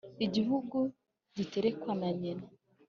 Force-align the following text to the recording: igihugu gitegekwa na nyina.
igihugu 0.25 0.77
gitegekwa 1.35 1.91
na 1.99 2.09
nyina. 2.19 2.45